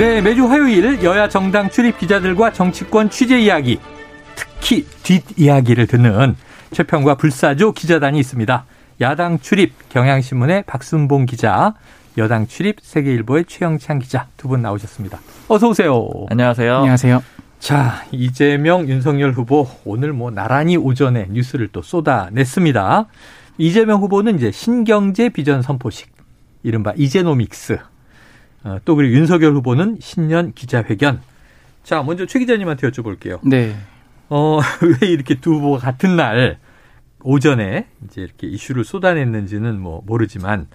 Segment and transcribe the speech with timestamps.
[0.00, 3.78] 네, 매주 화요일 여야 정당 출입 기자들과 정치권 취재 이야기,
[4.34, 6.36] 특히 뒷 이야기를 듣는
[6.72, 8.64] 최평과 불사조 기자단이 있습니다.
[9.02, 11.74] 야당 출입 경향신문의 박순봉 기자,
[12.16, 15.18] 여당 출입 세계일보의 최영찬 기자 두 분 나오셨습니다.
[15.48, 16.08] 어서 오세요.
[16.30, 16.76] 안녕하세요.
[16.76, 17.22] 안녕하세요.
[17.58, 23.04] 자, 이재명, 윤석열 후보 오늘 뭐 나란히 오전에 뉴스를 또 쏟아냈습니다.
[23.58, 26.08] 이재명 후보는 이제 신경제 비전 선포식,
[26.62, 27.99] 이른바 이제노믹스 어,
[28.84, 31.20] 또 그리고 윤석열 후보는 신년 기자회견.
[31.82, 33.40] 자, 먼저 최 기자님한테 여쭤볼게요.
[33.42, 33.74] 네.
[34.28, 34.60] 어,
[35.02, 36.58] 왜 이렇게 두 후보가 같은 날
[37.22, 40.68] 오전에 이제 이렇게 이슈를 쏟아냈는지는 뭐 모르지만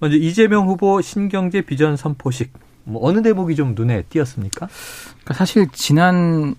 [0.00, 2.52] 먼저 이재명 후보 신경제 비전 선포식
[2.84, 4.68] 뭐 어느 대목이 좀 눈에 띄었습니까?
[5.10, 6.54] 그러니까 사실 지난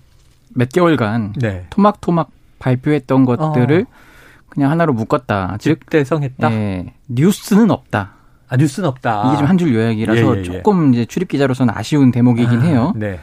[0.54, 1.66] 몇 개월간 네.
[1.70, 4.10] 토막토막 발표했던 것들을 어.
[4.48, 5.56] 그냥 하나로 묶었다.
[5.60, 6.52] 집, 집대성했다.
[6.52, 8.14] 예, 뉴스는 없다.
[8.50, 9.28] 아 뉴스는 없다.
[9.28, 10.42] 이게 좀 한 줄 요약이라서 예, 예, 예.
[10.42, 12.92] 조금 이제 출입 기자로서는 아쉬운 대목이긴 아, 해요.
[12.96, 13.20] 네.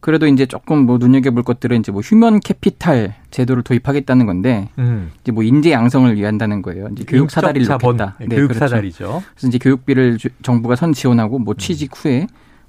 [0.00, 5.10] 그래도 이제 조금 뭐 눈여겨볼 것들은 이제 뭐 human capital 제도를 도입하겠다는 건데 음.
[5.22, 6.88] 이제 뭐 인재 양성을 위한다는 거예요.
[6.92, 8.16] 이제 교육 사다리를 놓겠다.
[8.20, 8.58] 네, 교육 그렇죠.
[8.66, 9.22] 사다리죠.
[9.34, 12.26] 그래서 이제 교육비를 주- 정부가 선 지원하고 뭐 취직 후에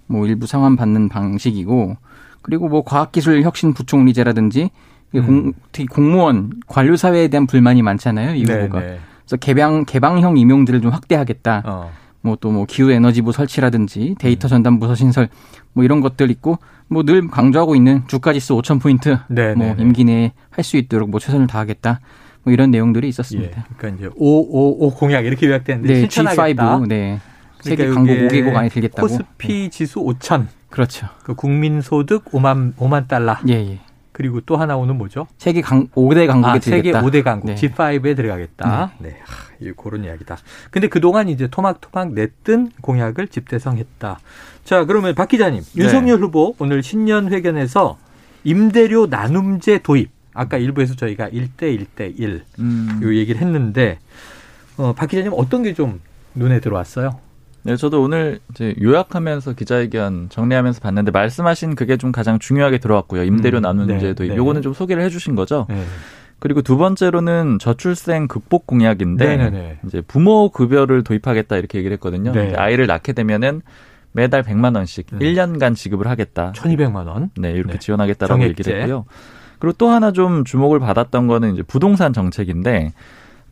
[0.07, 1.97] 뭐 일부 상환 받는 방식이고
[2.41, 4.69] 그리고 뭐 과학기술 혁신 부총리제라든지
[5.15, 5.25] 음.
[5.25, 8.35] 공, 특히 공무원 관료 사회에 대한 불만이 많잖아요.
[8.35, 8.79] 이 네, 후보가.
[8.79, 8.99] 네.
[9.25, 11.63] 그래서 개방 개방형 임용들을 좀 확대하겠다.
[11.65, 11.91] 어.
[12.21, 14.15] 뭐또뭐 기후 에너지부 설치라든지 음.
[14.17, 15.29] 데이터 전담 부서 신설
[15.73, 19.73] 뭐 이런 것들 있고 뭐 늘 강조하고 있는 주가 지수 5천 포인트 네, 뭐 네,
[19.75, 19.81] 네.
[19.83, 21.99] 임기 내에 할 수 있도록 뭐 최선을 다하겠다.
[22.43, 23.09] 뭐 이런 내용들이 예.
[23.09, 23.65] 있었습니다.
[23.77, 26.79] 그러니까 이제 555 공약 이렇게 요약되는데 네, 실천하겠다.
[26.79, 27.19] G5 네.
[27.61, 29.07] 세계 그러니까 강국 이게 5개국 안에 들겠다고.
[29.07, 31.07] 코스피 지수 5천, 그렇죠.
[31.23, 33.37] 그 국민 소득 5만 5만 달러.
[33.49, 33.79] 예, 예.
[34.15, 35.27] 그리고 또 하나 오는 뭐죠?
[35.37, 37.01] 세계 강 5대 강국에 아, 세계 들겠다.
[37.01, 37.55] 5대 강국 네.
[37.55, 38.93] G5에 들어가겠다.
[38.99, 39.17] 네.
[39.25, 40.37] 하, 이 그런 이야기다.
[40.71, 44.19] 근데 그동안 이제 토막토막 냈던 공약을 집대성했다.
[44.63, 45.83] 자, 그러면 박 기자님, 네.
[45.83, 47.97] 윤석열 후보 오늘 신년 회견에서
[48.45, 50.11] 임대료 나눔제 도입.
[50.33, 52.43] 아까 일부에서 저희가 1대 1대 1.
[52.59, 52.99] 음.
[53.03, 53.99] 요 얘기를 했는데
[54.77, 55.99] 어, 박 기자님 어떤 게 좀
[56.35, 57.19] 눈에 들어왔어요?
[57.65, 63.23] 네, 저도 오늘 이제 요약하면서 기자회견 정리하면서 봤는데 말씀하신 그게 좀 가장 중요하게 들어왔고요.
[63.23, 64.35] 임대료 음, 네, 네.
[64.37, 65.65] 요거는 좀 소개를 해주신 거죠.
[65.67, 65.83] 네.
[66.37, 69.79] 그리고 두 번째로는 저출생 극복 공약인데 네네네.
[69.87, 72.33] 이제 부모 급여를 도입하겠다 이렇게 얘기를 했거든요.
[72.33, 72.53] 네.
[72.55, 73.63] 아이를 낳게 되면은
[74.11, 75.19] 매달 100만 원씩 음.
[75.19, 76.51] 1년간 지급을 하겠다.
[76.55, 77.31] 1200만 원.
[77.35, 77.79] 네, 이렇게 네.
[77.79, 78.59] 지원하겠다라고 정액제.
[78.59, 79.05] 얘기를 했고요.
[79.57, 82.93] 그리고 또 하나 좀 주목을 받았던 거는 이제 부동산 정책인데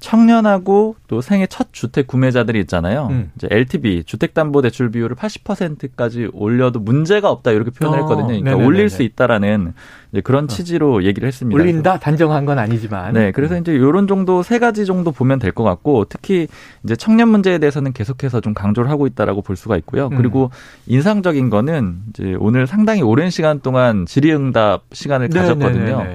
[0.03, 3.07] 청년하고 또 생애 첫 주택 구매자들이 있잖아요.
[3.09, 3.31] 음.
[3.37, 8.27] 이제 LTV 주택담보대출 비율을 80%까지 올려도 문제가 없다 이렇게 표현을 어, 했거든요.
[8.27, 8.67] 그러니까 네네네네.
[8.67, 9.73] 올릴 수 있다라는
[10.11, 11.59] 이제 그런 취지로 얘기를 했습니다.
[11.59, 13.13] 올린다 단정한 건 아니지만.
[13.13, 16.47] 네, 그래서 이제 요런 정도 세 가지 정도 보면 될 것 같고 특히
[16.83, 20.07] 이제 청년 문제에 대해서는 계속해서 좀 강조를 하고 있다라고 볼 수가 있고요.
[20.07, 20.17] 음.
[20.17, 20.49] 그리고
[20.87, 26.07] 인상적인 거는 이제 오늘 상당히 오랜 시간 동안 질의응답 시간을 네, 가졌거든요.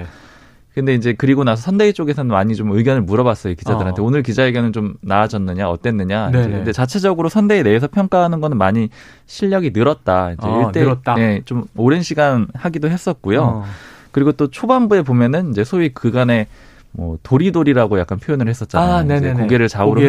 [0.79, 4.05] 근데 이제 그리고 나서 선대위 쪽에서는 많이 좀 의견을 물어봤어요 기자들한테 어.
[4.05, 6.43] 오늘 기자회견은 좀 나아졌느냐 어땠느냐 네네.
[6.43, 8.89] 이제 근데 자체적으로 선대위 내에서 평가하는 거는 많이
[9.25, 11.15] 실력이 늘었다 이제 어, 일대 늘었다.
[11.15, 13.65] 네, 좀 오랜 시간 하기도 했었고요 어.
[14.11, 16.47] 그리고 또 초반부에 보면은 이제 소위 그간에
[16.91, 18.91] 뭐 도리도리라고 약간 표현을 했었잖아요.
[18.91, 19.03] 아.
[19.43, 20.01] 고개를 좌우로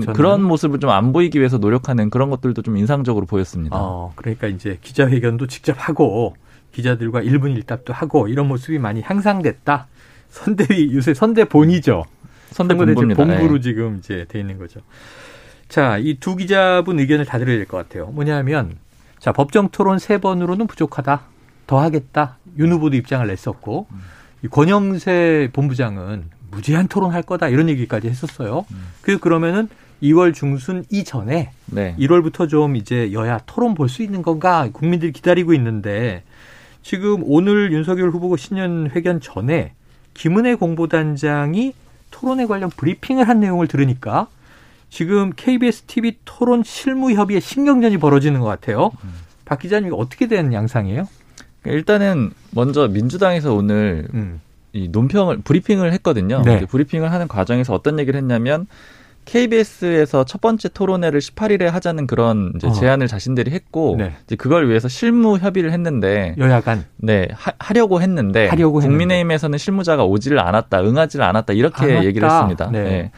[0.00, 0.14] 젓는.
[0.14, 3.76] 그런 모습을 좀 안 보이기 위해서 노력하는 그런 것들도 좀 인상적으로 보였습니다.
[3.78, 6.34] 어, 그러니까 이제 기자회견도 직접 하고
[6.72, 9.86] 기자들과 1분 1답도 하고 이런 모습이 많이 향상됐다.
[10.34, 12.04] 선대위 요새 선대 본이죠.
[12.50, 13.24] 선대 선거대책 본부입니다.
[13.24, 13.60] 본부로 네.
[13.62, 14.80] 지금 이제 돼 있는 거죠.
[15.68, 18.06] 자, 이 두 기자분 의견을 다 들어야 될 것 같아요.
[18.06, 18.74] 뭐냐면
[19.20, 21.22] 자, 법정 토론 세 번으로는 부족하다.
[21.66, 22.36] 더 하겠다.
[22.58, 23.86] 윤 후보도 입장을 냈었고
[24.42, 28.66] 이 권영세 본부장은 무제한 토론할 거다 이런 얘기까지 했었어요.
[29.02, 29.68] 그래서 그러면은
[30.02, 31.96] 2월 중순 이전에 네.
[31.98, 36.22] 1월부터 좀 이제 여야 토론 볼 수 있는 건가 국민들이 기다리고 있는데
[36.82, 39.72] 지금 오늘 윤석열 후보 신년 회견 전에
[40.14, 41.74] 김은혜 공보단장이
[42.10, 44.28] 토론에 관련 브리핑을 한 내용을 들으니까
[44.88, 48.92] 지금 KBS TV 토론 실무협의회 신경전이 벌어지는 것 같아요.
[49.44, 51.08] 박 기자님 어떻게 된 양상이에요?
[51.66, 54.40] 일단은 먼저 민주당에서 오늘 음.
[54.72, 56.42] 이 논평을 브리핑을 했거든요.
[56.42, 56.64] 네.
[56.66, 58.66] 브리핑을 하는 과정에서 어떤 얘기를 했냐면
[59.24, 62.72] KBS에서 첫 번째 토론회를 18일에 하자는 그런 이제 어.
[62.72, 64.12] 제안을 자신들이 했고 네.
[64.24, 68.80] 이제 그걸 위해서 실무 협의를 했는데 여야간 네 하, 려고 했는데 하려고.
[68.80, 72.04] 국민의힘에서는 실무자가 오지를 않았다, 응하지를 않았다 이렇게 않았다.
[72.04, 72.70] 얘기를 했습니다.
[72.70, 72.82] 네.
[72.82, 73.10] 네.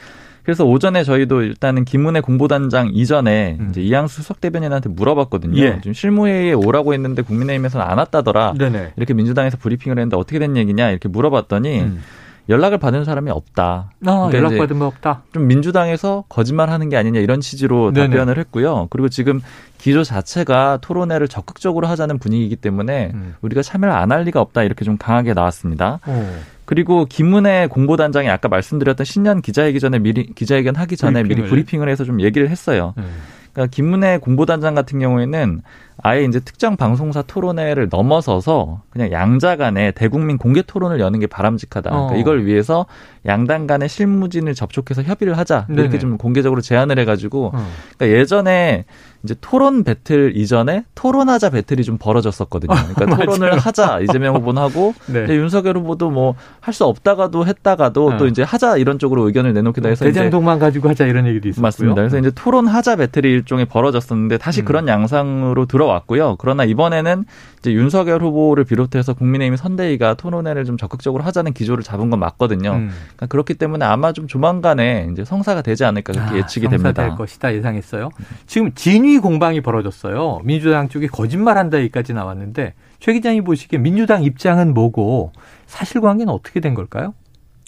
[0.47, 3.67] 그래서 오전에 저희도 일단은 김은혜 공보단장 이전에 음.
[3.71, 5.61] 이제 이양수 수석 대변인한테 물어봤거든요.
[5.61, 5.79] 예.
[5.83, 8.55] 지금 실무회의에 오라고 했는데 국민의힘에서는 안 왔다더라.
[8.57, 8.93] 네네.
[8.97, 12.01] 이렇게 민주당에서 브리핑을 했는데 어떻게 된 얘기냐 이렇게 물어봤더니 음.
[12.49, 13.65] 연락을 받은 사람이 없다.
[13.65, 15.23] 아, 그러니까 연락 이제 받으면 없다.
[15.33, 18.09] 좀 민주당에서 거짓말하는 게 아니냐 이런 취지로 네네.
[18.09, 18.87] 답변을 했고요.
[18.91, 19.41] 그리고 지금
[19.79, 23.35] 기조 자체가 토론회를 적극적으로 하자는 분위기이기 때문에 음.
[23.43, 25.99] 우리가 참여를 안 할 리가 없다 이렇게 좀 강하게 나왔습니다.
[26.07, 26.37] 어.
[26.65, 31.43] 그리고 김은혜 공보단장이 아까 말씀드렸던 신년 기자회기 전에 미리 기자회견 하기 전에 브리핑을.
[31.43, 32.95] 미리 브리핑을 해서 좀 얘기를 했어요.
[32.99, 33.05] 음.
[33.53, 35.63] 그러니까 김문혜 공보단장 같은 경우에는
[36.03, 41.91] 아예 이제 특정 방송사 토론회를 넘어서서 그냥 양자 간의 대국민 공개 토론을 여는 게 바람직하다.
[41.91, 42.17] 그러니까 어.
[42.19, 42.87] 이걸 위해서
[43.27, 45.67] 양당 간의 실무진을 접촉해서 협의를 하자.
[45.69, 45.99] 이렇게 네네.
[45.99, 47.67] 좀 공개적으로 제안을 해가지고 어.
[47.97, 48.85] 그러니까 예전에
[49.25, 52.73] 이제 토론 배틀 이전에 토론하자 배틀이 좀 벌어졌었거든요.
[52.95, 55.25] 그러니까 토론을 하자 이재명 후보는 하고 네.
[55.25, 58.17] 이제 윤석열 후보도 뭐 할 수 없다가도 했다가도 어.
[58.19, 61.63] 또 이제 하자 이런 쪽으로 의견을 내놓기도 해서 대장동만 가지고 하자 이런 얘기도 있었고요.
[61.63, 61.95] 맞습니다.
[62.03, 64.65] 그래서 이제 토론하자 배틀이 일종의 벌어졌었는데 다시 음.
[64.67, 66.37] 그런 양상으로 들어 왔고요.
[66.39, 67.25] 그러나 이번에는
[67.59, 72.73] 이제 윤석열 후보를 비롯해서 국민의힘 선대위가 토론회를 좀 적극적으로 하자는 기조를 잡은 건 맞거든요.
[72.73, 72.91] 음.
[72.91, 77.17] 그러니까 그렇기 때문에 아마 좀 조만간에 이제 성사가 되지 않을까 그렇게 아, 예측이 성사될 됩니다.
[77.17, 78.11] 것이다 예상했어요.
[78.47, 80.41] 지금 진위 공방이 벌어졌어요.
[80.45, 85.33] 민주당 쪽이 거짓말한다 얘기까지 나왔는데 최 기자님 보시기에 민주당 입장은 뭐고
[85.67, 87.15] 사실관계는 어떻게 된 걸까요?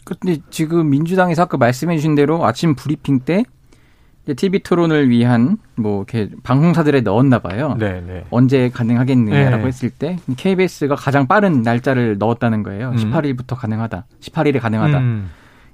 [0.04, 3.44] 근데 지금 민주당에서 아까 말씀해 주신 대로 아침 브리핑 때
[4.34, 7.76] TV 토론을 위한 뭐 이렇게 방송사들에 넣었나 봐요.
[7.78, 8.24] 네, 네.
[8.30, 9.68] 언제 가능하겠느냐라고 네.
[9.68, 12.90] 했을 때 KBS가 가장 빠른 날짜를 넣었다는 거예요.
[12.90, 12.96] 음.
[12.96, 14.06] 18일부터 가능하다.
[14.20, 14.98] 18일에 가능하다.
[14.98, 15.30] 음,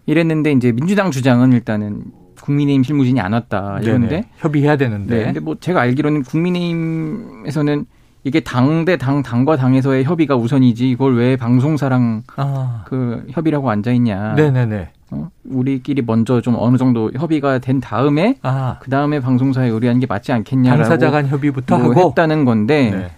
[0.07, 2.05] 이랬는데 이제 민주당 주장은 일단은
[2.41, 4.29] 국민의힘 실무진이 안 왔다 이런데 네네.
[4.37, 5.17] 협의해야 되는데.
[5.17, 5.25] 네.
[5.25, 7.87] 근데 뭐 제가 알기로는 국민의힘에서는
[8.25, 13.93] 이게 당 대 당, 당과 당에서의 협의가 우선이지 이걸 왜 방송사랑 아, 그 협의라고 앉아
[13.93, 14.35] 있냐.
[14.35, 14.89] 네네네.
[15.11, 15.29] 어?
[15.45, 20.33] 우리끼리 먼저 좀 어느 정도 협의가 된 다음에 아, 그 다음에 방송사에 의뢰하는 게 맞지
[20.33, 22.09] 않겠냐라고 당사자 간 협의부터 뭐 하고.
[22.09, 23.11] 했다는 건데 네.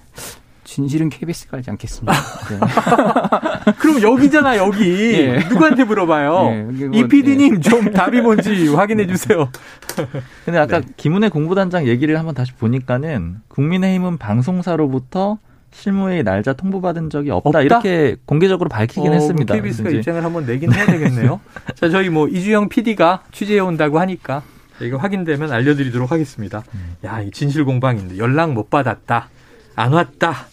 [0.77, 2.13] 진실은 KBS가 알지 않겠습니다.
[2.51, 3.73] 네.
[3.81, 5.15] 그럼 여기잖아 여기.
[5.15, 5.39] 예.
[5.49, 6.51] 누구한테 물어봐요?
[6.51, 9.49] 예, 뭐, 이 PD님 좀 답이 뭔지 확인해 주세요.
[10.45, 10.87] 근데 아까 네.
[10.99, 15.39] 김은혜 공보단장 얘기를 한번 다시 보니까는 국민의힘은 방송사로부터
[15.71, 17.63] 실무회의 날짜 통보받은 적이 없다, 없다?
[17.63, 19.55] 이렇게 공개적으로 밝히긴 어, 했습니다.
[19.55, 21.41] KBS가 이제 입장을 한번 내긴 해야 되겠네요.
[21.75, 24.43] 자, 저희 뭐 이주영 PD가 취재해 온다고 하니까
[24.83, 26.65] 이거 확인되면 알려드리도록 하겠습니다.
[26.75, 26.97] 음.
[27.07, 29.31] 야, 이 진실 공방인데 연락 못 받았다,
[29.75, 30.49] 안 왔다.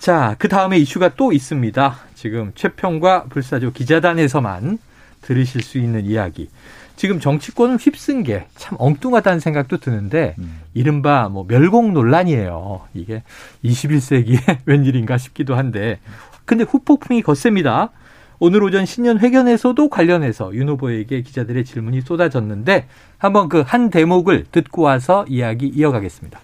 [0.00, 1.98] 자, 그 다음에 이슈가 또 있습니다.
[2.14, 4.78] 지금 최평과 불사조 기자단에서만
[5.20, 6.48] 들으실 수 있는 이야기.
[6.96, 10.60] 지금 정치권을 휩쓴 게 참 엉뚱하다는 생각도 드는데 음.
[10.72, 12.80] 이른바 뭐 멸공 논란이에요.
[12.94, 13.22] 이게
[13.62, 15.98] 21세기에 웬일인가 싶기도 한데
[16.46, 17.90] 근데 후폭풍이 거셉니다.
[18.38, 22.86] 오늘 오전 신년 회견에서도 관련해서 윤 후보에게 기자들의 질문이 쏟아졌는데
[23.18, 26.40] 한번 그 한 대목을 듣고 와서 이야기 이어가겠습니다.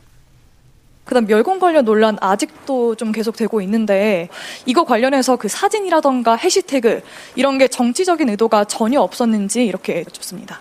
[1.06, 4.28] 그다음 멸공 관련 논란 아직도 좀 계속되고 있는데
[4.66, 7.00] 이거 관련해서 그 사진이라던가 해시태그
[7.36, 10.60] 이런 게 정치적인 의도가 전혀 없었는지 이렇게 여쭙습니다.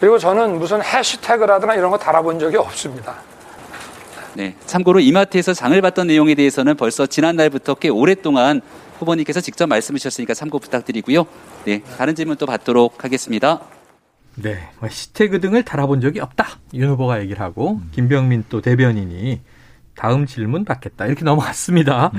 [0.00, 3.14] 그리고 저는 무슨 해시태그라든가 이런 거 달아본 적이 없습니다.
[4.34, 4.56] 네.
[4.66, 8.60] 참고로 이마트에서 장을 봤던 내용에 대해서는 벌써 지난날부터 꽤 오랫동안
[8.98, 11.26] 후보님께서 직접 말씀해 주셨으니까 참고 부탁드리고요.
[11.64, 11.82] 네.
[11.96, 13.60] 다른 질문 또 받도록 하겠습니다.
[14.36, 16.46] 네, 뭐 해시태그 등을 달아본 적이 없다.
[16.74, 19.40] 윤 후보가 얘기를 하고 김병민 또 대변인이
[19.94, 22.10] 다음 질문 받겠다 이렇게 넘어갔습니다.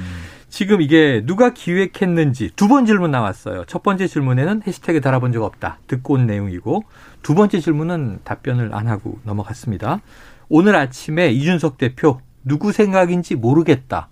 [0.50, 3.66] 지금 이게 누가 기획했는지 두 번 질문 나왔어요.
[3.66, 5.80] 첫 번째 질문에는 해시태그 달아본 적 없다.
[5.88, 6.84] 듣고 온 내용이고
[7.22, 10.00] 두 번째 질문은 답변을 안 하고 넘어갔습니다.
[10.48, 14.08] 오늘 아침에 이준석 대표 누구 생각인지 모르겠다.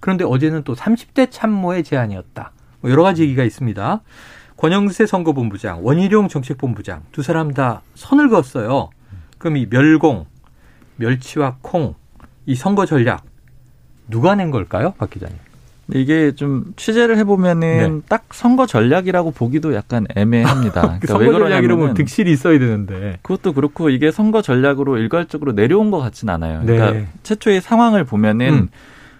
[0.00, 2.52] 그런데 어제는 또 30대 참모의 제안이었다.
[2.80, 4.00] 뭐 여러 가지 얘기가 있습니다.
[4.56, 8.90] 권영세 선거본부장, 원희룡 정책본부장 두 사람 다 선을 그었어요.
[9.38, 10.26] 그럼 이 멸공,
[10.96, 11.94] 멸치와 콩,
[12.46, 13.24] 이 선거 전략
[14.08, 15.36] 누가 낸 걸까요, 박 기자님?
[15.92, 20.98] 이게 좀 취재를 해보면은 딱 선거 전략이라고 보기도 약간 애매합니다.
[20.98, 23.18] 그 그러니까 왜 선거 전략이라면 득실이 있어야 되는데.
[23.22, 26.60] 그것도 그렇고 이게 선거 전략으로 일괄적으로 내려온 것 같진 않아요.
[26.60, 26.76] 네.
[26.76, 28.68] 그러니까 최초의 상황을 보면은 음.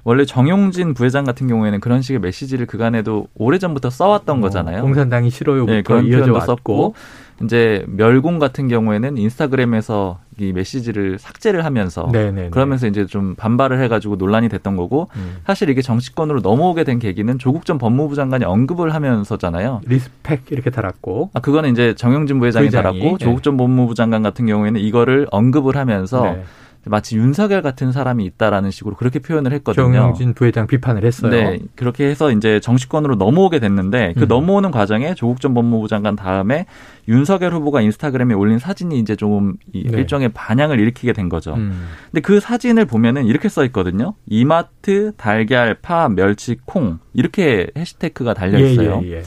[0.05, 4.83] 원래 정용진 부회장 같은 경우에는 그런 식의 메시지를 그간에도 오래전부터 써왔던 어, 거잖아요.
[4.83, 6.95] 공산당이 싫어요부터 네, 그런 이어져 썼고
[7.43, 12.51] 이제 멸공 같은 경우에는 인스타그램에서 이 메시지를 삭제를 하면서 네네.
[12.51, 15.37] 그러면서 이제 좀 반발을 해가지고 논란이 됐던 거고 음.
[15.47, 19.81] 사실 이게 정치권으로 넘어오게 된 계기는 조국 전 법무부 장관이 언급을 하면서잖아요.
[19.87, 23.25] respect 이렇게 달았고 아 그거는 이제 정용진 부회장이 부회장이, 달았고 네.
[23.25, 26.45] 조국 전 법무부 장관 같은 경우에는 이거를 언급을 하면서 네.
[26.87, 29.85] 마치 윤석열 같은 사람이 있다라는 식으로 그렇게 표현을 했거든요.
[29.85, 31.31] 정용진 부회장 비판을 했어요.
[31.31, 34.29] 네, 그렇게 해서 이제 정치권으로 넘어오게 됐는데 그 음.
[34.29, 36.67] 넘어오는 과정에 조국 전 법무부 장관 다음에
[37.09, 39.99] 윤석열 후보가 인스타그램에 올린 사진이 이제 조금 이 네.
[39.99, 41.55] 일종의 반향을 일으키게 된 거죠.
[41.55, 41.88] 음.
[42.11, 44.14] 근데 그 사진을 보면은 이렇게 써 있거든요.
[44.26, 49.00] 이마트, 달걀, 파, 멸치, 콩 이렇게 해시태그가 달려 있어요.
[49.05, 49.23] 예, 예, 예.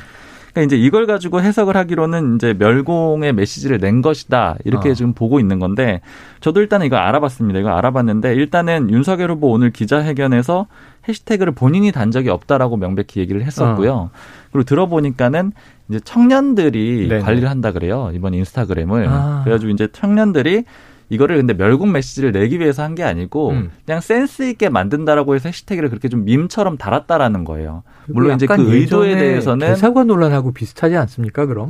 [0.58, 4.94] 그러니까 이제 이걸 가지고 해석을 하기로는 이제 멸공의 메시지를 낸 것이다 이렇게 어.
[4.96, 6.02] 지금 보고 있는 건데
[6.40, 7.60] 저도 일단은 이거 알아봤습니다.
[7.60, 10.66] 이거 알아봤는데 일단은 윤석열 후보 오늘 기자회견에서
[11.08, 14.10] 해시태그를 본인이 단 적이 없다라고 명백히 얘기를 했었고요.
[14.52, 15.52] 그리고 들어보니까는
[15.90, 17.10] 이제 청년들이 어.
[17.10, 17.22] 네네.
[17.22, 18.10] 관리를 한다 그래요.
[18.14, 19.08] 이번 인스타그램을.
[19.08, 19.42] 아.
[19.44, 20.64] 그래가지고 이제 청년들이
[21.10, 23.72] 이거를 근데 멸공 메시지를 내기 위해서 한 게 아니고 음.
[23.86, 27.84] 그냥 센스 있게 만든다라고 해서 해시태그를 그렇게 좀 밈처럼 달았다라는 거예요.
[28.08, 31.46] 물론 이제 그 의도에 대해서는 대사관 논란하고 비슷하지 않습니까?
[31.46, 31.70] 그럼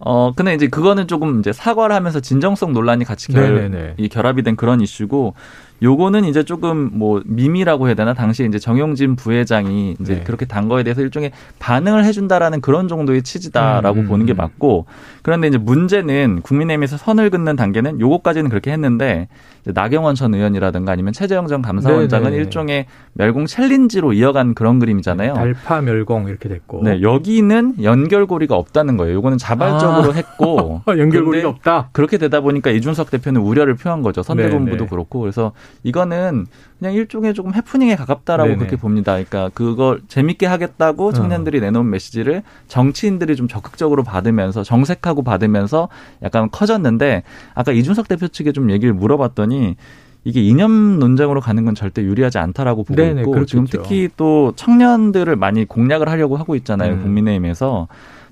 [0.00, 3.94] 어, 근데 이제 그거는 조금 이제 사과를 하면서 진정성 논란이 같이 결.
[3.98, 5.34] 이 결합이 된 그런 이슈고,
[5.82, 8.14] 요거는 이제 조금 뭐 밈이라고 해야 되나?
[8.14, 10.24] 당시에 이제 정용진 부회장이 이제 네.
[10.24, 14.36] 그렇게 단 거에 대해서 일종의 반응을 해준다라는 그런 정도의 취지다라고 음, 음, 보는 게 음.
[14.36, 14.86] 맞고,
[15.22, 19.28] 그런데 이제 문제는 국민의힘에서 선을 긋는 단계는 요거까지는 그렇게 했는데,
[19.62, 22.42] 이제 나경원 전 의원이라든가 아니면 최재형 전 감사원장은 네네네.
[22.42, 25.34] 일종의 멸공 챌린지로 이어간 그런 그림이잖아요.
[25.34, 29.14] 달파 멸공 이렇게 됐고 네, 여기는 연결고리가 없다는 거예요.
[29.16, 31.90] 요거는 자발적으로 했고 어, 연결고리가 없다.
[31.92, 34.22] 그렇게 되다 보니까 이준석 대표는 우려를 표한 거죠.
[34.22, 34.88] 선대본부도 네네.
[34.88, 36.46] 그렇고 그래서 이거는
[36.78, 38.58] 그냥 일종의 조금 해프닝에 가깝다라고 네네.
[38.58, 39.12] 그렇게 봅니다.
[39.12, 45.88] 그러니까 그걸 재밌게 하겠다고 청년들이 내놓은 메시지를 정치인들이 좀 적극적으로 받으면서 정색하고 받으면서
[46.22, 47.22] 약간 커졌는데
[47.54, 49.76] 아까 이준석 대표 측에 좀 얘기를 물어봤더니
[50.24, 53.64] 이게 이념 논쟁으로 가는 건 절대 유리하지 않다라고 보고 네네, 있고 그렇겠죠.
[53.64, 56.94] 지금 특히 또 청년들을 많이 공략을 하려고 하고 있잖아요.
[56.94, 57.02] 음.
[57.02, 57.88] 국민의힘에서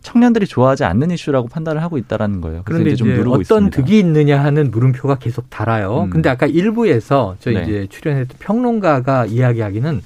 [0.07, 2.63] 청년들이 좋아하지 않는 이슈라고 판단을 하고 있다라는 거예요.
[2.65, 3.77] 그런데 이제 좀 이제 어떤 있습니다.
[3.77, 6.05] 득이 있느냐 하는 물음표가 계속 달아요.
[6.05, 6.11] 음.
[6.11, 7.63] 근데 아까 일부에서 저 네.
[7.63, 10.01] 이제 출연했던 평론가가 이야기하기는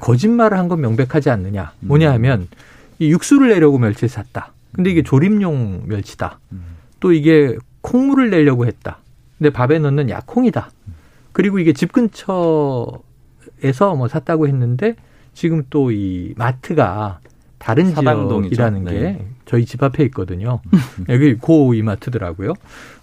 [0.00, 1.72] 거짓말을 한 건 명백하지 않느냐.
[1.80, 1.88] 음.
[1.88, 2.46] 뭐냐 하면
[2.98, 4.52] 이 육수를 내려고 멸치를 샀다.
[4.72, 6.40] 근데 이게 조림용 멸치다.
[6.52, 6.62] 음.
[7.00, 8.98] 또 이게 콩물을 내려고 했다.
[9.38, 10.70] 근데 밥에 넣는 약콩이다.
[11.32, 13.00] 그리고 이게 집 근처에서
[13.96, 14.94] 뭐 샀다고 했는데
[15.32, 17.20] 지금 또 이 마트가
[17.58, 17.94] 다른.
[17.94, 19.26] 지역이라는 게 네.
[19.48, 20.60] 저희 집 앞에 있거든요.
[21.08, 22.52] 여기 고 이마트더라고요.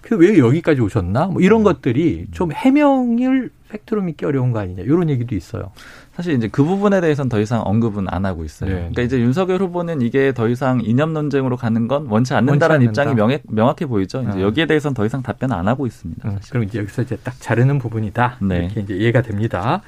[0.02, 1.26] 그래서 왜 여기까지 오셨나?
[1.26, 1.42] 뭐 음.
[1.42, 5.72] 이런 것들이 좀 해명을 팩트로 믿기 어려운 거 아니냐 이런 얘기도 있어요.
[6.14, 8.70] 사실 이제 그 부분에 대해서는 더 이상 언급은 안 하고 있어요.
[8.70, 8.76] 네.
[8.76, 13.12] 그러니까 이제 윤석열 후보는 이게 더 이상 이념 논쟁으로 가는 건 원치 않는다라는 원치 않는다.
[13.12, 14.22] 입장이 명확, 명확해 보이죠.
[14.22, 14.42] 이제 아.
[14.42, 16.30] 여기에 대해서는 더 이상 답변 안 하고 있습니다.
[16.30, 18.38] 음, 그럼 이제 여기서 이제 딱 자르는 부분이다.
[18.44, 18.66] 네.
[18.66, 19.82] 이렇게 이제 이해가 됩니다.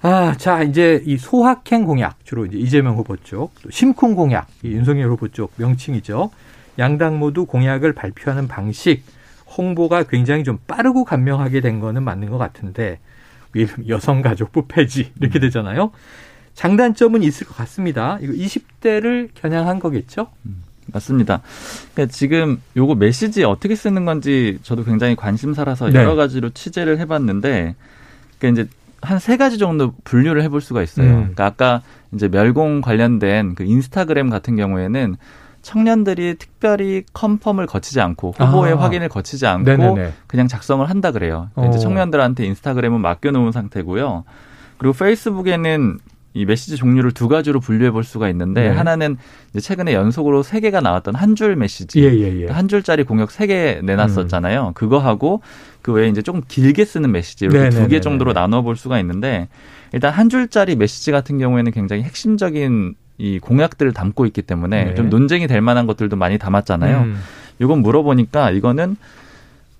[0.00, 4.68] 아, 자, 이제 이 소확행 공약, 주로 이제 이재명 후보 쪽, 또 심쿵 공약, 이
[4.68, 6.30] 윤석열 후보 쪽 명칭이죠.
[6.78, 9.02] 양당 모두 공약을 발표하는 방식,
[9.56, 13.00] 홍보가 굉장히 좀 빠르고 간명하게 된 거는 맞는 것 같은데,
[13.88, 15.90] 여성가족부 폐지, 이렇게 되잖아요.
[16.54, 18.18] 장단점은 있을 것 같습니다.
[18.20, 20.28] 이거 20대를 겨냥한 거겠죠?
[20.92, 21.42] 맞습니다.
[21.92, 25.98] 그러니까 지금 요거 메시지 어떻게 쓰는 건지 저도 굉장히 관심사라서 네.
[25.98, 27.74] 여러 가지로 취재를 해봤는데,
[28.38, 31.06] 그러니까 이제 한 세 가지 정도 분류를 해볼 수가 있어요.
[31.08, 31.16] 음.
[31.34, 35.16] 그러니까 아까 이제 멸공 관련된 그 인스타그램 같은 경우에는
[35.62, 38.76] 청년들이 특별히 컨펌을 거치지 않고 후보의 아.
[38.78, 40.12] 확인을 거치지 않고 네네네.
[40.26, 41.48] 그냥 작성을 한다 그래요.
[41.54, 41.88] 그러니까 이제 어.
[41.88, 44.24] 청년들한테 인스타그램은 맡겨놓은 상태고요.
[44.78, 45.98] 그리고 페이스북에는
[46.34, 48.76] 이 메시지 종류를 두 가지로 분류해 볼 수가 있는데 네.
[48.76, 49.16] 하나는
[49.60, 52.00] 최근에 연속으로 세 개가 나왔던 한 줄 메시지.
[52.04, 52.46] 예, 예, 예.
[52.46, 54.72] 한 줄짜리 공약 세 개 내놨었잖아요.
[54.74, 55.42] 그거 하고
[55.88, 57.88] 그 외에 이제 조금 길게 쓰는 메시지 이렇게 두.
[57.88, 59.48] 개 정도로 나눠 볼 수가 있는데
[59.94, 64.94] 일단 한 줄짜리 메시지 같은 경우에는 굉장히 핵심적인 이 공약들을 담고 있기 때문에 네.
[64.94, 66.98] 좀 논쟁이 될 만한 것들도 많이 담았잖아요.
[66.98, 67.16] 음.
[67.58, 68.96] 이건 물어보니까 이거는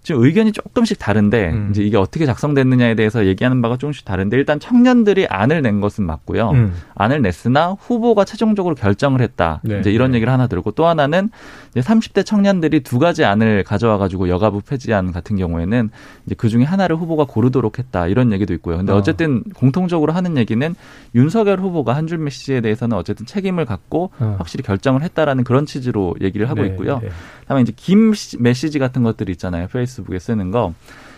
[0.08, 1.68] 지금 의견이 조금씩 다른데 음.
[1.70, 6.48] 이제 이게 어떻게 작성됐느냐에 대해서 얘기하는 바가 조금씩 다른데 일단 청년들이 안을 낸 것은 맞고요.
[6.52, 6.72] 음.
[6.94, 9.60] 안을 냈으나 후보가 최종적으로 결정을 했다.
[9.64, 9.80] 네.
[9.80, 11.28] 이제 이런 얘기를 하나 들고 또 하나는
[11.72, 15.90] 이제 30대 청년들이 두 가지 안을 가져와 가지고 여가부 폐지안 같은 경우에는
[16.24, 18.06] 이제 그 중에 하나를 후보가 고르도록 했다.
[18.06, 18.78] 이런 얘기도 있고요.
[18.78, 18.96] 근데 어.
[18.96, 20.74] 어쨌든 공통적으로 하는 얘기는
[21.14, 24.36] 윤석열 후보가 한 줄 메시지에 대해서는 어쨌든 책임을 갖고 어.
[24.38, 27.00] 확실히 결정을 했다라는 그런 취지로 얘기를 하고 네, 있고요.
[27.02, 27.10] 네.
[27.46, 29.66] 다음에 이제 긴 시- 메시지 같은 것들이 있잖아요.
[29.70, 30.74] 페이스북에 쓰는 거.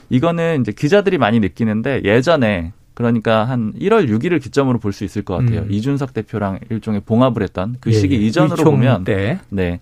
[0.09, 5.37] 이거는 이제 기자들이 많이 느끼는데 예전에 그러니까 한 1월 6일을 기점으로 볼 수 있을 것
[5.39, 5.61] 같아요.
[5.63, 5.71] 음.
[5.71, 8.19] 이준석 대표랑 일종의 봉합을 했던 그 예, 시기 예.
[8.27, 9.39] 이전으로 의총 보면 때.
[9.49, 9.81] 네.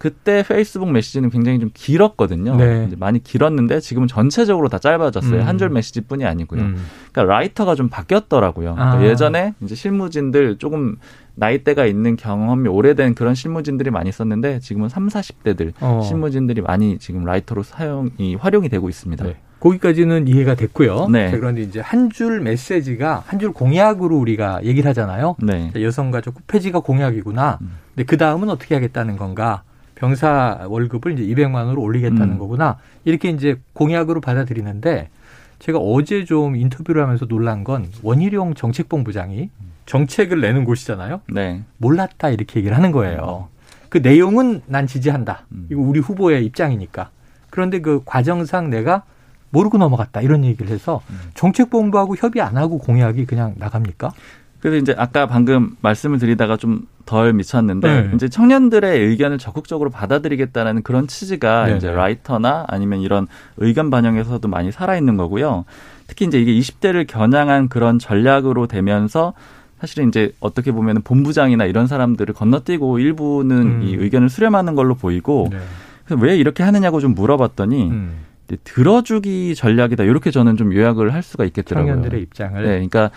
[0.00, 2.56] 그때 페이스북 메시지는 굉장히 좀 길었거든요.
[2.56, 2.88] 네.
[2.96, 5.42] 많이 길었는데 지금은 전체적으로 다 짧아졌어요.
[5.42, 5.46] 음.
[5.46, 6.62] 한줄 메시지뿐이 아니고요.
[6.62, 6.76] 음.
[7.12, 8.76] 그러니까 writer가 좀 바뀌었더라고요.
[8.76, 9.04] 그러니까 아.
[9.04, 10.96] 예전에 이제 실무진들 조금
[11.34, 16.00] 나이대가 있는 경험이 오래된 그런 실무진들이 많이 있었는데 지금은 3, 40대들 어.
[16.02, 19.22] 실무진들이 많이 지금 라이터로 사용이 활용이 되고 있습니다.
[19.22, 19.36] 네.
[19.60, 21.08] 거기까지는 이해가 됐고요.
[21.10, 21.30] 네.
[21.30, 25.36] 자, 그런데 이제 한 줄 메시지가 한 줄 공약으로 우리가 얘기를 하잖아요.
[25.42, 25.70] 네.
[25.74, 27.58] 자, 여성가족 폐지가 공약이구나.
[27.60, 27.72] 음.
[27.94, 29.62] 근데 그 다음은 어떻게 하겠다는 건가?
[30.00, 32.38] 병사 월급을 이제 200만 원으로 올리겠다는 음.
[32.38, 32.78] 거구나.
[33.04, 35.10] 이렇게 이제 공약으로 받아들이는데
[35.58, 39.50] 제가 어제 좀 인터뷰를 하면서 놀란 건 원희룡 정책본부장이
[39.84, 41.20] 정책을 내는 곳이잖아요.
[41.30, 41.62] 네.
[41.76, 43.48] 몰랐다 이렇게 얘기를 하는 거예요.
[43.90, 45.44] 그 내용은 난 지지한다.
[45.52, 45.66] 음.
[45.70, 47.10] 이거 우리 후보의 입장이니까.
[47.50, 49.02] 그런데 그 과정상 내가
[49.50, 51.18] 모르고 넘어갔다 이런 얘기를 해서 음.
[51.34, 54.12] 정책본부하고 협의 안 하고 공약이 그냥 나갑니까?
[54.60, 58.10] 그래서 이제 아까 방금 말씀을 드리다가 좀 덜 미쳤는데 네.
[58.14, 61.76] 이제 청년들의 의견을 적극적으로 받아들이겠다는 그런 취지가 네네.
[61.78, 63.26] 이제 라이터나 아니면 이런
[63.56, 65.64] 의견 반영에서도 많이 살아 있는 거고요.
[66.06, 69.32] 특히 이제 이게 20대를 겨냥한 그런 전략으로 되면서
[69.80, 73.82] 사실은 이제 어떻게 보면 본부장이나 이런 사람들을 건너뛰고 일부는 음.
[73.82, 75.58] 이 의견을 수렴하는 걸로 보이고 네.
[76.04, 78.18] 그래서 왜 이렇게 하느냐고 좀 물어봤더니 음.
[78.62, 81.92] 들어주기 전략이다 이렇게 저는 좀 요약을 할 수가 있겠더라고요.
[81.92, 83.10] 청년들의 입장을 네, 그러니까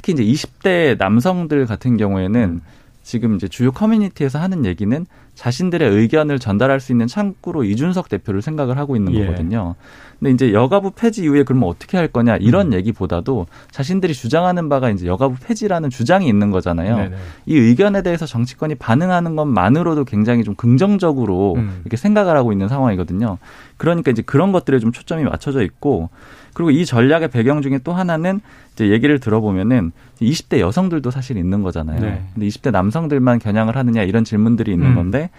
[0.00, 2.60] 특히 이제 20대 남성들 같은 경우에는 음.
[3.02, 8.78] 지금 이제 주요 커뮤니티에서 하는 얘기는 자신들의 의견을 전달할 수 있는 창구로 이준석 대표를 생각을
[8.78, 9.24] 하고 있는 예.
[9.24, 9.74] 거거든요.
[10.18, 12.72] 근데 이제 여가부 폐지 이후에 그러면 어떻게 할 거냐 이런 음.
[12.74, 16.96] 얘기보다도 자신들이 주장하는 바가 이제 여가부 폐지라는 주장이 있는 거잖아요.
[16.96, 17.16] 네네.
[17.46, 21.80] 이 의견에 대해서 정치권이 반응하는 것만으로도 굉장히 좀 긍정적으로 음.
[21.84, 23.38] 이렇게 생각을 하고 있는 상황이거든요.
[23.76, 26.10] 그러니까 이제 그런 것들에 좀 초점이 맞춰져 있고
[26.52, 28.40] 그리고 이 전략의 배경 중에 또 하나는
[28.74, 32.00] 이제 얘기를 들어보면은 20대 여성들도 사실 있는 거잖아요.
[32.00, 32.24] 네.
[32.34, 34.94] 근데 20대 남성들만 겨냥을 하느냐 이런 질문들이 있는 음.
[34.94, 35.30] 건데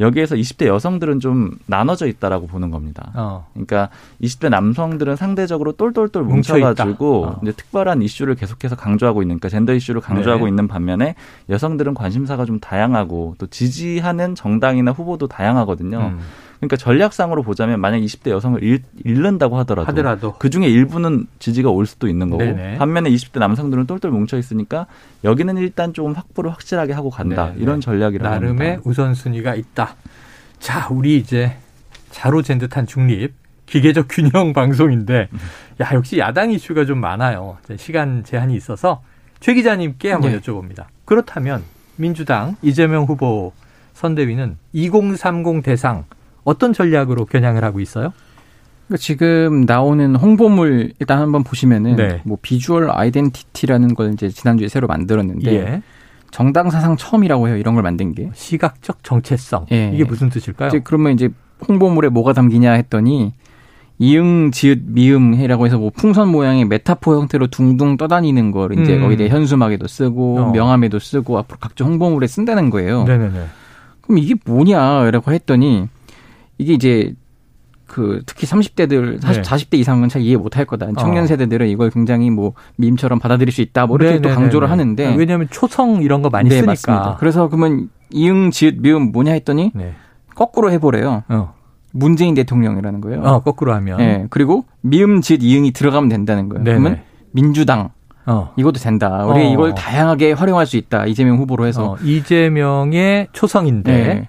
[0.00, 3.12] 여기에서 20대 여성들은 좀 나눠져 있다라고 보는 겁니다.
[3.14, 3.46] 어.
[3.52, 3.90] 그러니까
[4.22, 6.54] 20대 남성들은 상대적으로 똘똘똘 뭉쳐.
[6.54, 7.40] 뭉쳐가지고 어.
[7.42, 10.48] 이제 특별한 이슈를 계속해서 강조하고 있는, 그러니까 젠더 이슈를 강조하고 네.
[10.48, 11.16] 있는 반면에
[11.50, 15.98] 여성들은 관심사가 좀 다양하고 또 지지하는 정당이나 후보도 다양하거든요.
[15.98, 16.20] 음.
[16.60, 21.86] 그러니까 전략상으로 보자면 만약 20대 여성을 잃, 잃는다고 하더라도, 하더라도 그 중에 일부는 지지가 올
[21.86, 22.76] 수도 있는 거고 네네.
[22.76, 24.86] 반면에 20대 남성들은 똘똘 뭉쳐 있으니까
[25.24, 27.62] 여기는 일단 조금 확보를 확실하게 하고 간다 네네.
[27.62, 28.82] 이런 전략이라고 나름의 합니다.
[28.84, 29.96] 우선순위가 있다.
[30.58, 31.56] 자, 우리 이제
[32.10, 33.32] 자로 잰 듯한 중립,
[33.64, 35.28] 기계적 균형 방송인데,
[35.80, 37.56] 야, 역시 야당 이슈가 좀 많아요.
[37.76, 39.02] 시간 제한이 있어서
[39.40, 40.38] 최 기자님께 한번 네.
[40.38, 40.84] 여쭤봅니다.
[41.06, 41.62] 그렇다면
[41.96, 43.54] 민주당 이재명 후보
[43.94, 46.04] 선대위는 2030 대상
[46.50, 48.12] 어떤 전략으로 겨냥을 하고 있어요?
[48.88, 52.20] 그러니까 지금 나오는 홍보물 일단 한번 보시면은 네.
[52.24, 55.82] 뭐 비주얼 아이덴티티라는 걸 이제 지난주에 새로 만들었는데 예.
[56.32, 57.56] 정당 사상 처음이라고 해요.
[57.56, 58.30] 이런 걸 만든 게.
[58.34, 59.66] 시각적 정체성.
[59.70, 59.92] 예.
[59.94, 60.68] 이게 무슨 뜻일까요?
[60.68, 61.28] 이제 그러면 이제
[61.68, 63.32] 홍보물에 뭐가 담기냐 했더니
[63.98, 69.02] 이응, 지읒, 미음이라고 해서 뭐 풍선 모양의 메타포 형태로 둥둥 떠다니는 걸 이제 음.
[69.02, 70.50] 거기다 현수막에도 쓰고 어.
[70.52, 73.04] 명함에도 쓰고 앞으로 각종 홍보물에 쓴다는 거예요.
[73.04, 73.44] 네네네.
[74.00, 75.88] 그럼 이게 뭐냐라고 했더니
[76.60, 77.14] 이게 이제
[77.86, 79.50] 그 특히 30대들 40, 네.
[79.50, 80.86] 40대 이상은 잘 이해 못할 거다.
[80.98, 81.26] 청년 어.
[81.26, 83.86] 세대들은 이걸 굉장히 뭐 밈처럼 받아들일 수 있다.
[83.86, 84.34] 뭐 이렇게 또 네네네네.
[84.40, 86.70] 강조를 하는데 왜냐하면 초성 이런 거 많이 네, 쓰니까.
[86.70, 87.16] 맞습니다.
[87.18, 89.94] 그래서 그러면 이응, 지읒, 미음 뭐냐 했더니 네.
[90.36, 91.24] 거꾸로 해보래요.
[91.28, 91.54] 어.
[91.92, 93.22] 문재인 대통령이라는 거예요.
[93.22, 93.98] 어, 거꾸로 하면.
[94.00, 94.26] 예.
[94.30, 96.62] 그리고 미음, 지읒, 이응이 들어가면 된다는 거예요.
[96.62, 96.78] 네네.
[96.78, 97.00] 그러면
[97.32, 97.90] 민주당
[98.26, 98.52] 어.
[98.56, 99.24] 이것도 된다.
[99.26, 99.52] 우리 어.
[99.52, 101.06] 이걸 다양하게 활용할 수 있다.
[101.06, 103.92] 이재명 후보로 해서 어, 이재명의 초성인데.
[103.92, 104.28] 네.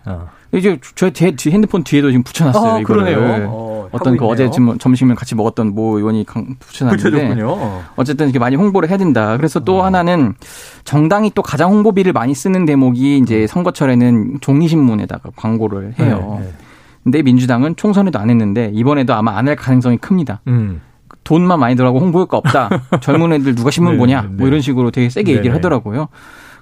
[0.54, 0.58] 어.
[0.58, 2.72] 이제 저제 뒤 핸드폰 뒤에도 지금 붙여놨어요.
[2.74, 3.04] 아, 이거를.
[3.16, 3.48] 그러네요.
[3.50, 4.50] 어, 어떤 그 어제.
[4.52, 7.48] 좀 점심을 같이 먹었던 모 의원이 강- 붙여놨는데 붙여줬군요.
[7.50, 7.84] 어.
[7.96, 9.36] 어쨌든 이렇게 많이 홍보를 해야 된다.
[9.38, 9.84] 그래서 또 어.
[9.86, 10.34] 하나는
[10.84, 16.38] 정당이 또 가장 홍보비를 많이 쓰는 대목이 이제 선거철에는 종이신문에다가 광고를 해요.
[16.42, 16.54] 네, 네.
[17.04, 20.42] 근데 민주당은 총선에도 안 했는데 이번에도 아마 안 할 가능성이 큽니다.
[20.48, 20.82] 음.
[21.24, 22.70] 돈만 많이 들어가고 홍보할 거 없다.
[23.02, 24.22] 젊은 애들 누가 신문 네, 보냐?
[24.22, 24.34] 네, 네.
[24.38, 25.54] 뭐 이런 식으로 되게 세게 얘기를 네, 네.
[25.56, 26.08] 하더라고요.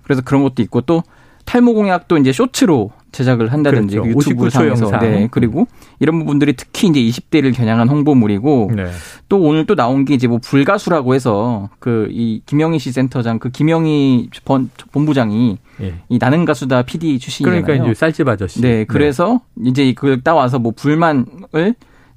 [0.04, 1.04] 그래서 그런 것도 있고 또
[1.50, 4.10] 탈모 공약도 이제 쇼츠로 제작을 한다든지 그렇죠.
[4.12, 5.00] 유튜브 59초 상에서.
[5.00, 5.68] 네 그리고
[6.00, 8.86] 이런 부분들이 특히 이제 20대를 겨냥한 홍보물이고 네.
[9.30, 13.50] 또 오늘 또 나온 게 이제 뭐 불가수라고 해서 그 이 김영희 씨 센터장 그
[13.50, 15.96] 김영희 본, 본부장이 예.
[16.10, 17.64] 이 나는 가수다 PD 출신이잖아요.
[17.64, 18.62] 그러니까 이제 쌀집 아저씨.
[18.62, 21.26] 네, 그래서 이제 그걸 따와서 뭐 불만을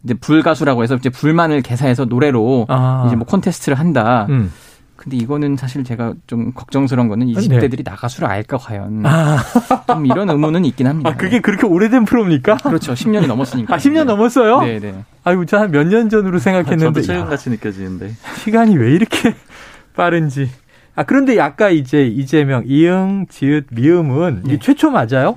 [0.05, 3.05] 이제 불가수라고 해서 이제 불만을 개사해서 노래로 아.
[3.07, 4.27] 이제 뭐 콘테스트를 한다.
[4.31, 4.53] 음.
[5.03, 7.33] 근데 이거는 사실 제가 좀 걱정스러운 거는 네.
[7.33, 9.37] 20대들이 나가수를 알까 과연 아,
[9.89, 11.11] 좀 이런 의문은 있긴 합니다.
[11.11, 12.59] 아, 그게 그렇게 오래된 프로입니까?
[12.59, 12.93] 그렇죠.
[12.93, 13.75] 10년이 넘었으니까.
[13.75, 14.61] 아, 10년 넘었어요?
[14.61, 15.05] 네, 네.
[15.25, 17.01] 아이고, 저한몇 년 전으로 저도 생각했는데.
[17.01, 18.13] 야, 최근같이 느껴지는데.
[18.45, 19.35] 시간이 왜 이렇게
[19.97, 20.49] 빠른지.
[20.95, 24.59] 아 그런데 아까 이제 이재명 이응 지읒 미음은 이게 네.
[24.61, 25.37] 최초 맞아요?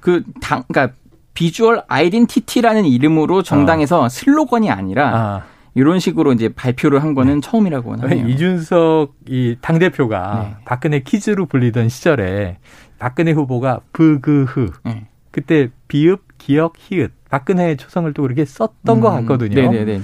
[0.00, 0.94] 그 당, 그러니까
[1.34, 5.42] 비주얼 아이덴티티라는 이름으로 정당에서 슬로건이 아니라 아,
[5.74, 8.28] 이런 식으로 이제 발표를 한 거는 처음이라고 하네요.
[8.28, 10.62] 이준석 이 당 대표가 네.
[10.64, 12.58] 박근혜 키즈로 불리던 시절에
[12.98, 15.06] 박근혜 후보가 브그흐 네.
[15.30, 19.60] 그때 비읍 기역 히읗 박근혜 초성을 또 그렇게 썼던 것 같거든요.
[19.60, 19.70] 음.
[19.70, 20.00] 네네네.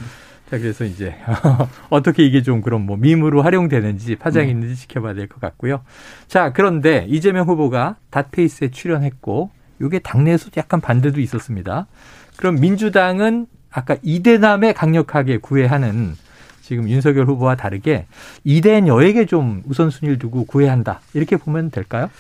[0.51, 1.17] 자, 그래서 이제
[1.91, 4.53] 어떻게 이게 좀 그런 뭐 밈으로 활용되는지 파장이 네.
[4.53, 5.81] 있는지 지켜봐야 될 것 같고요.
[6.29, 9.51] 자, 그런데 이재명 후보가 닷페이스에 출연했고
[9.83, 11.89] 이게 당내에서 약간 반대도 있었습니다.
[12.37, 16.17] 그럼 민주당은 아까 이대남에 강력하게 구애하는
[16.63, 18.07] 지금 윤석열 후보와 다르게
[18.45, 21.01] 이대녀에게 좀 우선순위를 두고 구애한다.
[21.15, 22.11] 이렇게 보면 될까요?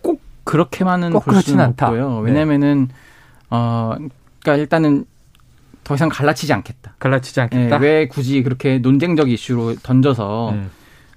[0.00, 1.88] 꼭 그렇게만은 꼭볼 그렇진 않다.
[1.88, 2.22] 없고요.
[2.22, 2.30] 네.
[2.30, 2.88] 왜냐면은
[3.50, 3.94] 어
[4.40, 5.04] 그러니까 일단은
[5.84, 6.94] 더 이상 갈라치지 않겠다.
[6.98, 7.76] 갈라치지 예, 않겠다.
[7.78, 10.70] 왜 굳이 그렇게 논쟁적 이슈로 던져서 음,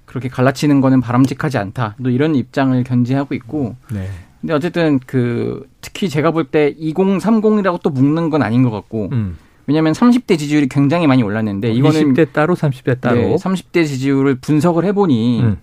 [0.04, 1.96] 그렇게 갈라치는 거는 바람직하지 않다.
[2.02, 3.76] 또 이런 입장을 견지하고 있고.
[3.90, 4.08] 네.
[4.42, 9.08] 근데 어쨌든 그 특히 제가 볼 때 2030이라고 또 묶는 건 아닌 것 같고.
[9.12, 9.36] 음.
[9.68, 13.16] 왜냐하면 30대 지지율이 굉장히 많이 올랐는데 이거는 20대 따로 30대 따로.
[13.16, 15.56] 네, 30대 지지율을 분석을 해보니 음.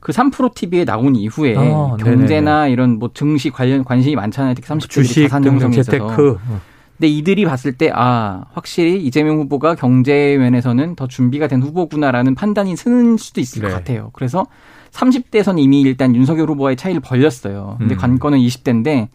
[0.00, 4.54] 그 3프로 TV에 나온 이후에 아, 경제나 이런 뭐 증시 관련 관심이 많잖아요.
[4.54, 5.92] 특히 30대들이 주식 자산 등 형성에 있어서.
[5.92, 6.38] 재테크.
[6.98, 12.74] 근데 이들이 봤을 때 아 확실히 이재명 후보가 경제 면에서는 더 준비가 된 후보구나라는 판단이
[12.76, 13.68] 쓰는 수도 있을 네.
[13.68, 14.10] 것 같아요.
[14.12, 14.44] 그래서
[14.96, 17.76] 30대에서는 이미 일단 윤석열 후보와의 차이를 벌렸어요.
[17.78, 17.98] 근데 음.
[17.98, 19.08] 관건은 20대인데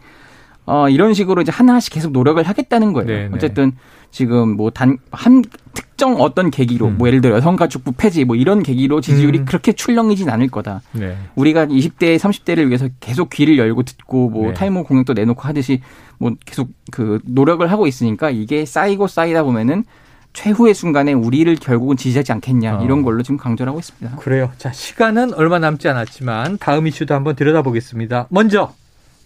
[0.64, 3.06] 어 이런 식으로 이제 하나씩 계속 노력을 하겠다는 거예요.
[3.06, 3.30] 네, 네.
[3.34, 3.72] 어쨌든
[4.12, 5.42] 지금 뭐 단 한
[5.74, 6.98] 특정 어떤 계기로 음.
[6.98, 9.44] 뭐 예를 들어 여성가족부 폐지 뭐 이런 계기로 지지율이 음.
[9.44, 10.82] 그렇게 출렁이진 않을 거다.
[10.92, 11.16] 네.
[11.34, 14.54] 우리가 20대, 30대를 위해서 계속 귀를 열고 듣고 뭐 네.
[14.54, 15.80] 타이머 공약도 내놓고 하듯이
[16.18, 19.84] 뭐 계속 그 노력을 하고 있으니까 이게 쌓이고 쌓이다 보면은
[20.32, 22.84] 최후의 순간에 우리를 결국은 지지하지 않겠냐 어.
[22.84, 24.16] 이런 걸로 지금 강조를 하고 있습니다.
[24.16, 24.50] 그래요.
[24.58, 28.26] 자, 시간은 얼마 남지 않았지만 다음 이슈도 한번 들여다보겠습니다.
[28.30, 28.72] 먼저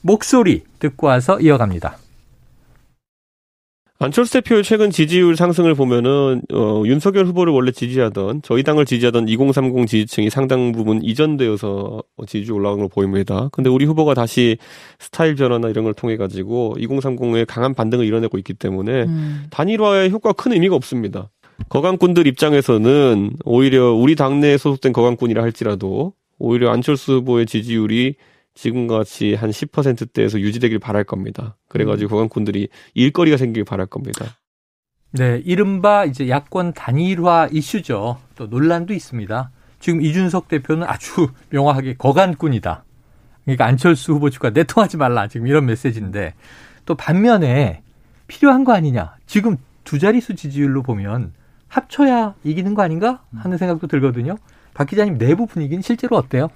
[0.03, 1.99] 목소리 듣고 와서 이어갑니다.
[3.99, 9.87] 안철수 대표의 최근 지지율 상승을 보면은 어, 윤석열 후보를 원래 지지하던 저희 당을 지지하던 2030
[9.87, 13.49] 지지층이 상당 부분 이전되어서 지지율 올라간 걸 보입니다.
[13.53, 14.59] 근데 우리 후보가 다시
[14.99, 19.07] 스타일 변화나 이런 걸 통해 가지고 2030에 강한 반등을 이뤄내고 있기 때문에
[19.51, 21.31] 단일화의 효과가 큰 의미가 없습니다.
[21.71, 28.17] 거강꾼들 입장에서는 오히려 우리 당내에 소속된 거강꾼이라 할지라도 오히려 안철수 후보의 지지율이
[28.57, 31.57] 지금과 같이 한 10%대에서 유지되길 바랄 겁니다.
[31.69, 34.25] 그래가지고 거강꾼들이 일거리가 생기길 바랄 겁니다.
[35.13, 38.19] 네, 이른바 이제 야권 단일화 이슈죠.
[38.35, 39.51] 또 논란도 있습니다.
[39.79, 42.85] 지금 이준석 대표는 아주 명확하게 거간꾼이다.
[43.45, 45.29] 그러니까 안철수 후보 측과 내통하지 말라.
[45.29, 46.35] 지금 이런 메시지인데
[46.87, 47.83] 또 반면에
[48.27, 49.17] 필요한 거 아니냐.
[49.27, 51.33] 지금 두 자릿수 지지율로 보면
[51.69, 54.37] 합쳐야 이기는 거 아닌가 하는 생각도 들거든요.
[54.75, 56.49] 박 기자님 내부 분위기는 실제로 어때요?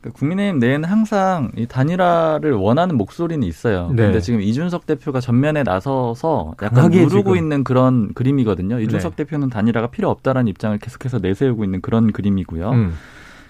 [0.00, 3.88] 그 국민의힘 내에는 항상 이 단일화를 원하는 목소리는 있어요.
[3.90, 4.04] 네.
[4.04, 7.36] 근데 지금 이준석 대표가 전면에 나서서 약간 누르고 지금.
[7.36, 8.78] 있는 그런 그림이거든요.
[8.78, 9.24] 이준석 네.
[9.24, 12.70] 대표는 단일화가 필요 없다라는 입장을 계속해서 내세우고 있는 그런 그림이고요.
[12.70, 12.94] 음.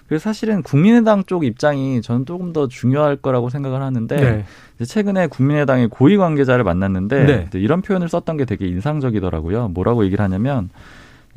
[0.07, 4.83] 그래서 사실은 국민의당 쪽 입장이 저는 조금 더 중요할 거라고 생각을 하는데 네.
[4.83, 7.47] 최근에 국민의당의 고위 관계자를 만났는데 네.
[7.53, 9.67] 이런 표현을 썼던 게 되게 인상적이더라고요.
[9.67, 10.71] 뭐라고 얘기를 하냐면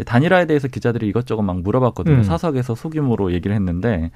[0.07, 2.16] 단일화에 대해서 기자들이 이것저것 막 물어봤거든요.
[2.16, 2.22] 음.
[2.22, 4.11] 사석에서 소규모로 얘기를 했는데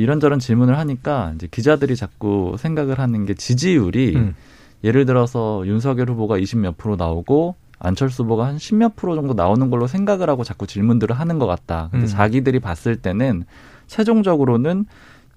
[0.00, 4.34] 이런저런 질문을 하니까 이제 기자들이 자꾸 생각을 하는 게 지지율이 음.
[4.84, 9.86] 예를 들어서 윤석열 후보가 20몇 프로 나오고 안철수 후보가 한 10몇 프로 정도 나오는 걸로
[9.86, 11.88] 생각을 하고 자꾸 질문들을 하는 것 같다.
[11.90, 12.08] 근데 음.
[12.08, 13.44] 자기들이 봤을 때는
[13.86, 14.86] 최종적으로는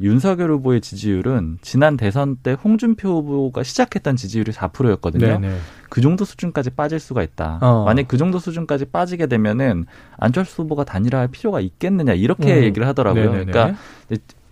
[0.01, 5.39] 윤석열 후보의 지지율은 지난 대선 때 홍준표 후보가 시작했던 지지율이 4%였거든요.
[5.39, 5.57] 네네.
[5.89, 7.59] 그 정도 수준까지 빠질 수가 있다.
[7.61, 7.83] 어.
[7.83, 9.85] 만약 그 정도 수준까지 빠지게 되면은
[10.17, 12.63] 안철수 후보가 단일화할 필요가 있겠느냐 이렇게 음.
[12.63, 13.31] 얘기를 하더라고요.
[13.31, 13.51] 네네네.
[13.51, 13.77] 그러니까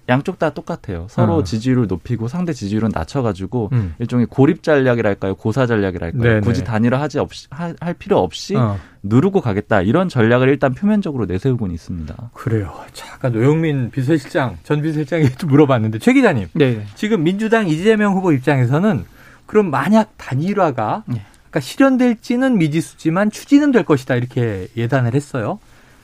[0.10, 1.08] 양쪽 다 똑같아요.
[1.10, 1.44] 서로 어.
[1.44, 3.94] 지지율을 높이고 상대 지지율은 낮춰가지고 음.
[4.00, 6.22] 일종의 고립 전략이랄까요, 고사 전략이랄까요.
[6.22, 6.40] 네네.
[6.42, 8.78] 굳이 단일화하지 없이 하- 할 필요 없이 어.
[9.04, 12.32] 누르고 가겠다 이런 전략을 일단 표면적으로 내세우고는 있습니다.
[12.34, 12.74] 그래요.
[12.94, 16.48] 자, 아까 노영민 비서실장, 전 비서실장에도 물어봤는데 최 기자님.
[16.54, 16.86] 네.
[16.96, 19.04] 지금 민주당 이재명 후보 입장에서는
[19.46, 21.22] 그럼 만약 단일화가 네.
[21.50, 25.60] 그러니까 실현될지는 미지수지만 추진은 될 것이다 이렇게 예단을 했어요.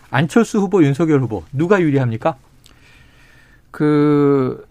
[0.09, 2.35] 안철수 후보, 윤석열 후보 누가 유리합니까?
[3.73, 4.63] 그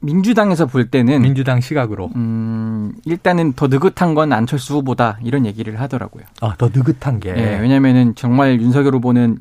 [0.00, 6.24] 민주당에서 볼 때는 민주당 시각으로 음, 일단은 더 느긋한 건 안철수 후보다 이런 얘기를 하더라고요.
[6.40, 7.34] 아, 더 느긋한 게.
[7.36, 9.38] 예, 왜냐면은 정말 윤석열 후보는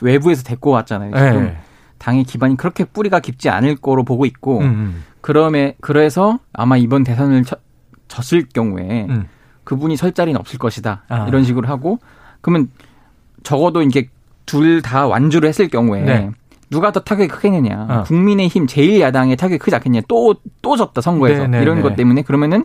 [0.00, 1.10] 외부에서 데리고 왔잖아요.
[1.14, 1.56] 지금 네.
[1.98, 7.02] 당의 기반이 그렇게 뿌리가 깊지 않을 거로 보고 있고 음, 음, 그럼에 그래서 아마 이번
[7.02, 7.56] 대선을 쳐-
[8.06, 9.26] 졌을 경우에 음.
[9.64, 11.26] 그분이 설 자리는 없을 것이다 아.
[11.26, 11.98] 이런 식으로 하고
[12.42, 12.68] 그러면
[13.42, 14.08] 적어도 이게
[14.44, 16.30] 둘 다 완주를 했을 경우에 네.
[16.70, 17.86] 누가 더 타격이 크겠느냐.
[17.88, 18.02] 어.
[18.04, 20.02] 국민의힘 제1야당의 타격이 크지 않겠냐.
[20.08, 21.42] 또, 또 졌다, 선거에서.
[21.42, 21.62] 네네네.
[21.62, 22.64] 이런 것 때문에 그러면은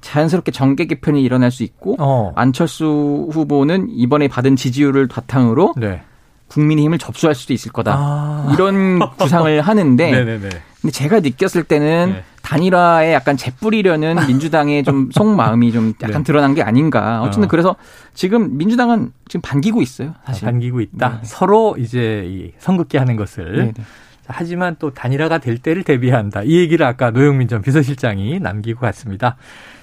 [0.00, 2.32] 자연스럽게 정계 개편이 일어날 수 있고 어.
[2.36, 6.02] 안철수 후보는 이번에 받은 지지율을 바탕으로 네.
[6.48, 7.94] 국민의힘을 접수할 수도 있을 거다.
[7.96, 8.50] 아.
[8.52, 10.48] 이런 구상을 하는데 네네네.
[10.80, 12.24] 근데 제가 느꼈을 때는 네.
[12.42, 16.22] 단일화에 약간 재뿌리려는 민주당의 좀 속마음이 좀 약간 네.
[16.24, 17.22] 드러난 게 아닌가.
[17.22, 17.48] 어쨌든 어.
[17.48, 17.76] 그래서
[18.14, 20.14] 지금 민주당은 지금 반기고 있어요.
[20.24, 20.46] 사실.
[20.46, 21.08] 반기고 있다.
[21.08, 21.18] 네.
[21.22, 23.56] 서로 이제 이 선긋게 하는 것을.
[23.56, 23.82] 네, 네.
[24.26, 26.42] 하지만 또 단일화가 될 때를 대비한다.
[26.44, 29.36] 이 얘기를 아까 노영민 전 비서실장이 남기고 갔습니다.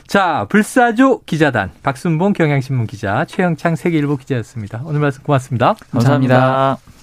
[0.07, 4.81] 자, 불사조 기자단 박순봉 경향신문 기자 최영창 세계일보 기자였습니다.
[4.85, 5.75] 오늘 말씀 고맙습니다.
[5.91, 6.35] 감사합니다.
[6.39, 6.96] 감사합니다.